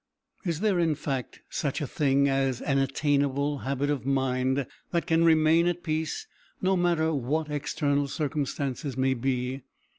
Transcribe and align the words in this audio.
Is 0.43 0.61
there 0.61 0.79
in 0.79 0.95
fact 0.95 1.41
such 1.51 1.79
a 1.79 1.85
thing 1.85 2.27
as 2.27 2.59
an 2.61 2.79
attainable 2.79 3.59
habit 3.59 3.91
of 3.91 4.03
mind 4.03 4.65
that 4.89 5.05
can 5.05 5.23
remain 5.23 5.67
at 5.67 5.83
peace, 5.83 6.25
no 6.59 6.75
matter 6.75 7.13
what 7.13 7.51
external 7.51 8.07
circumstances 8.07 8.97
may 8.97 9.13
be? 9.13 9.61